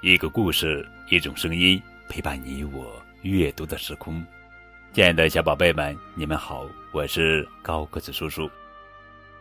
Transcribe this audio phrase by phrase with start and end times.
[0.00, 4.24] 一个故事，一种声音，陪伴你我阅读的时空。
[4.92, 8.50] 亲爱的小宝贝们，你们好，我是高个子叔叔。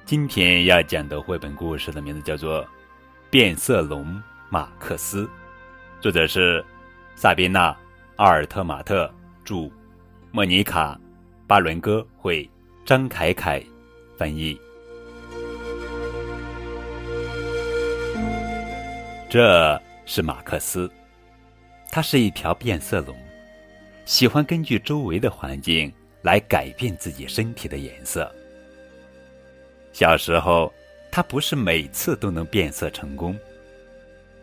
[0.06, 2.64] 今天要讲的绘本故事的名字叫做
[3.30, 5.24] 《变色龙马克思》，
[6.00, 6.64] 作者是
[7.16, 7.72] 萨宾娜·
[8.16, 9.14] 阿尔特马特，
[9.44, 9.72] 著，
[10.32, 10.96] 莫妮卡·
[11.48, 12.50] 巴伦戈绘，
[12.86, 13.64] 张凯凯
[14.18, 14.60] 翻译。
[19.32, 19.82] 这。
[20.04, 20.92] 是马克思，
[21.90, 23.16] 他是一条变色龙，
[24.04, 28.30] 喜欢根据周围的环境来改变自己身体的颜色。
[29.94, 30.74] 小时候，
[31.10, 33.40] 他不是每次都能变色成功，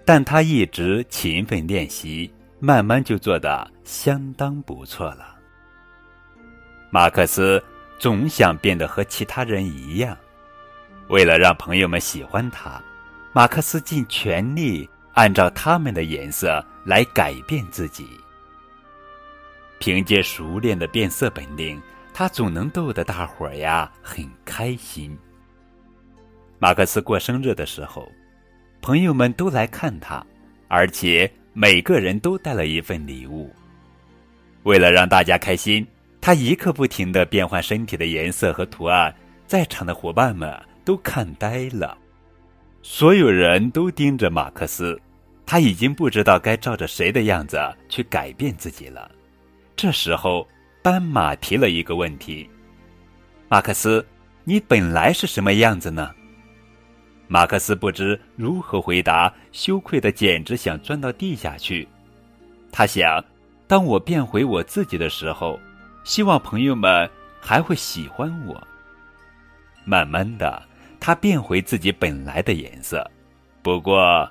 [0.06, 5.36] 但他一直勤奋练习，慢慢就做得相当不错了。
[6.88, 7.62] 马克思
[7.98, 10.16] 总想变得和其他人一样，
[11.08, 12.82] 为了让朋友们喜欢他，
[13.32, 14.88] 马克思尽全力。
[15.14, 18.06] 按照他们的颜色来改变自己。
[19.80, 21.82] 凭借熟练的变色本领，
[22.14, 25.18] 他总能逗得大伙儿呀很开心。
[26.60, 28.08] 马克思过生日的时候，
[28.80, 30.24] 朋友们都来看他，
[30.68, 33.52] 而且每个人都带了一份礼物。
[34.62, 35.84] 为了让大家开心，
[36.20, 39.12] 他一刻不停的变换身体的颜色和图案，
[39.48, 41.98] 在场的伙伴们都看呆了，
[42.90, 44.98] 所有人都盯着马克思。
[45.44, 49.10] 他已经不知道该照着谁的样子去改变自己了。
[49.76, 50.48] 这时候，
[50.82, 52.48] 斑马提了一个问题
[53.46, 54.04] ：“马克思，
[54.42, 56.14] 你本来是什么样子呢？”
[57.28, 61.86] 马克思不知如何回答，羞愧的简直想钻到地下去。
[62.72, 63.22] 他想，
[63.66, 65.60] 当我变回我自己的时候，
[66.04, 68.66] 希望朋友们还会喜欢我。
[69.84, 70.62] 慢慢的，
[71.00, 73.08] 他变回自己本来的颜色，
[73.62, 74.28] 不过。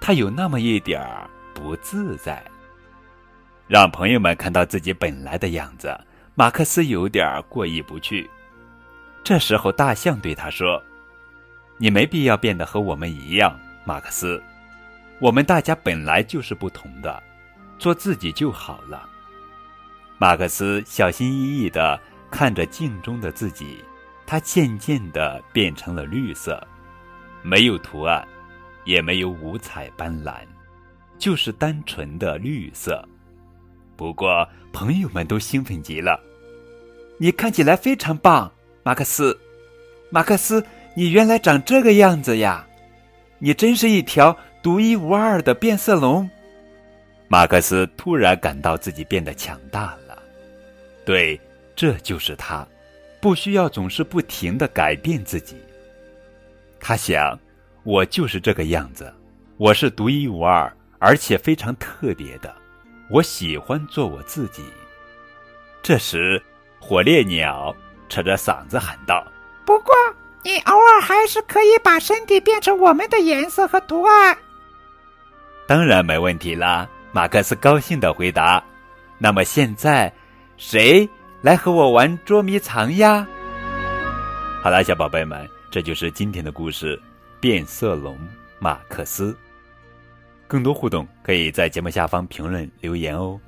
[0.00, 2.44] 他有那么一点儿不自在，
[3.66, 5.98] 让朋友们看到自己本来的样子，
[6.34, 8.28] 马克思有点过意不去。
[9.22, 10.82] 这时候，大象对他说
[11.80, 14.42] ：“你没必要变得和我们一样，马克思。
[15.20, 17.22] 我们大家本来就是不同的，
[17.78, 19.08] 做自己就好了。”
[20.20, 21.98] 马克思小心翼翼的
[22.30, 23.82] 看着镜中的自己，
[24.26, 26.64] 它渐渐的变成了绿色，
[27.42, 28.26] 没有图案。
[28.86, 30.42] 也没有五彩斑斓，
[31.18, 33.02] 就是单纯的绿色。
[33.96, 36.20] 不过朋友们都兴奋极了。
[37.16, 38.52] 你看起来非常棒，
[38.82, 39.40] 马克思。
[40.10, 40.62] 马克思，
[40.94, 42.66] 你原来长这个样子呀！
[43.38, 46.28] 你真是一条独一无二的变色龙。
[47.26, 50.22] 马克思突然感到自己变得强大了。
[51.06, 51.40] 对，
[51.74, 52.68] 这就是他，
[53.24, 55.56] 不需要总是不停的改变自己。
[56.78, 57.38] 他想。
[57.82, 59.12] 我就是这个样子，
[59.58, 62.54] 我是独一无二，而且非常特别的。
[63.10, 64.64] 我喜欢做我自己。
[65.82, 66.42] 这时，
[66.80, 67.74] 火烈鸟
[68.08, 69.22] 扯着嗓子喊道
[69.66, 69.94] ：“不过，
[70.42, 74.38] 你偶尔还是可以把身体变成我们的颜色和图案。”
[75.68, 78.64] 当然没问题啦，马克思高兴的回答。
[79.18, 80.10] 那么现在，
[80.56, 81.06] 谁
[81.44, 83.28] 来和我玩捉迷藏呀？
[84.62, 86.98] 好啦，小宝贝们，这就是今天的故事。
[87.38, 88.18] 变色龙
[88.58, 89.36] 马克思，
[90.48, 93.38] 更多互动可以在节目下方评论留言哦。